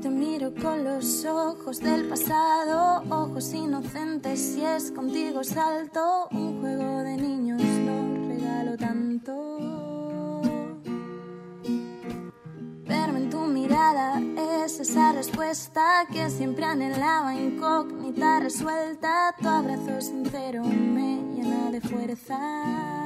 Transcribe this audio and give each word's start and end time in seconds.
te 0.00 0.10
miro 0.10 0.52
con 0.54 0.84
los 0.84 1.24
ojos 1.24 1.80
del 1.80 2.08
pasado, 2.08 3.02
ojos 3.10 3.52
inocentes 3.52 4.56
y 4.56 4.64
es 4.64 4.92
contigo 4.92 5.42
salto, 5.42 6.28
un 6.30 6.60
juego 6.60 7.02
de 7.02 7.16
niños 7.16 7.62
lo 7.62 8.28
regalo 8.28 8.76
tanto. 8.76 10.42
Verme 12.86 13.18
en 13.18 13.30
tu 13.30 13.40
mirada 13.40 14.20
es 14.64 14.78
esa 14.78 15.12
respuesta 15.12 16.06
que 16.12 16.28
siempre 16.28 16.64
anhelaba, 16.64 17.34
incógnita 17.34 18.40
resuelta, 18.40 19.34
tu 19.40 19.48
abrazo 19.48 20.00
sincero 20.00 20.62
me 20.64 21.16
llena 21.34 21.70
de 21.70 21.80
fuerza. 21.80 22.97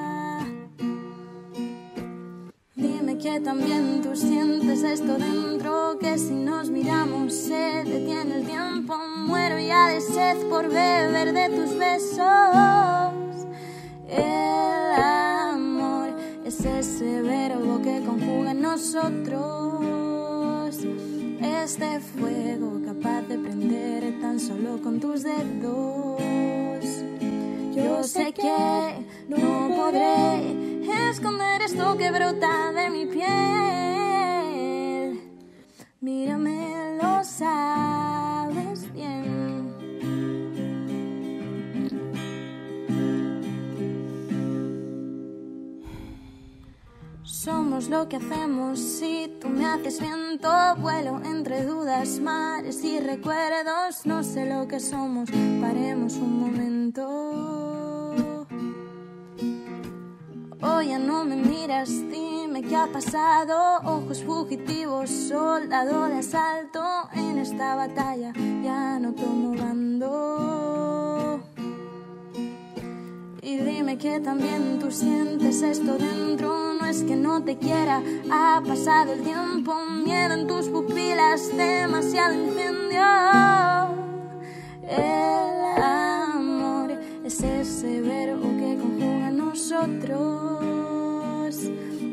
Que 3.23 3.39
también 3.39 4.01
tú 4.03 4.17
sientes 4.17 4.83
esto 4.83 5.17
dentro, 5.17 5.97
que 6.01 6.19
si 6.19 6.33
nos 6.33 6.69
miramos 6.71 7.33
se 7.33 7.85
detiene 7.85 8.39
el 8.39 8.47
tiempo. 8.47 8.97
Muero 9.17 9.61
ya 9.61 9.91
de 9.91 10.01
sed 10.01 10.49
por 10.49 10.69
beber 10.69 11.33
de 11.33 11.49
tus 11.51 11.79
besos. 11.79 12.19
El 14.09 15.01
amor 15.01 16.09
es 16.45 16.65
ese 16.65 17.23
verbo 17.23 17.81
que 17.81 18.03
conjuga 18.05 18.51
en 18.51 18.61
nosotros. 18.61 19.91
Este 21.41 22.01
fuego 22.01 22.81
capaz 22.85 23.23
de 23.29 23.39
prender 23.39 24.21
tan 24.21 24.41
solo 24.41 24.83
con 24.83 24.99
tus 24.99 25.23
dedos. 25.23 26.21
Yo 27.73 28.03
sé 28.03 28.33
que 28.33 29.07
no 29.29 29.71
podré 29.77 30.73
esconder 31.13 31.61
esto 31.63 31.97
que 31.99 32.11
brota 32.11 32.73
de 32.73 32.91
mi 32.91 33.02
Somos 47.33 47.89
lo 47.89 48.11
que 48.11 48.17
hacemos 48.17 48.79
si 48.79 49.39
tú 49.41 49.49
me 49.49 49.65
haces 49.65 49.99
viento, 49.99 50.51
vuelo 50.77 51.19
entre 51.25 51.65
dudas, 51.65 52.21
mares 52.21 52.85
y 52.85 53.01
recuerdos. 53.01 54.05
No 54.05 54.23
sé 54.23 54.45
lo 54.45 54.69
que 54.69 54.79
somos, 54.79 55.31
paremos 55.59 56.13
un 56.17 56.41
momento. 56.41 57.09
Hoy 60.61 60.89
ya 60.89 60.99
no 60.99 61.25
me 61.25 61.37
miras, 61.37 61.89
dime 61.89 62.61
qué 62.63 62.77
ha 62.77 62.87
pasado. 62.93 63.81
Ojos 63.83 64.23
fugitivos, 64.23 65.09
soldado 65.09 66.09
de 66.09 66.19
asalto. 66.19 66.85
En 67.15 67.39
esta 67.39 67.77
batalla 67.77 68.35
ya 68.63 68.99
no 68.99 69.15
tomo 69.15 69.57
bando. 69.57 71.02
Que 73.99 74.19
también 74.21 74.79
tú 74.81 74.91
sientes 74.91 75.61
esto 75.63 75.99
dentro. 75.99 76.75
No 76.75 76.87
es 76.87 77.03
que 77.05 77.15
no 77.15 77.45
te 77.45 77.59
quiera, 77.59 78.03
ha 78.31 78.63
pasado 78.67 79.13
el 79.13 79.23
tiempo. 79.23 79.75
Miedo 80.05 80.35
en 80.35 80.47
tus 80.47 80.69
pupilas, 80.69 81.55
demasiado 81.55 82.35
incendio. 82.35 83.03
El 84.89 85.83
amor 85.83 86.99
es 87.23 87.43
ese 87.43 88.01
verbo 88.01 88.43
que 88.59 88.79
conjuga 88.81 89.31
nosotros 89.31 90.11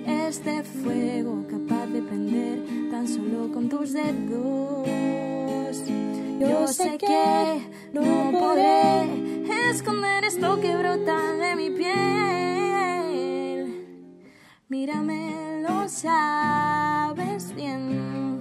este 0.05 0.63
fuego 0.63 1.45
capaz 1.49 1.87
de 1.87 2.01
prender 2.01 2.91
tan 2.91 3.07
solo 3.07 3.51
con 3.53 3.69
tus 3.69 3.93
dedos. 3.93 4.87
Yo 6.39 6.67
sé 6.67 6.97
que 6.97 7.61
no 7.93 8.31
podré 8.37 9.39
esconder 9.69 10.25
esto 10.25 10.59
que 10.59 10.75
brota 10.75 11.28
Mírame, 14.71 15.63
lo 15.67 15.89
sabes 15.89 17.55
bien. 17.55 18.39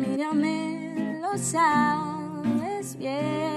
Mírame, 0.00 1.18
lo 1.20 1.36
sabes 1.36 2.96
bien. 2.96 3.49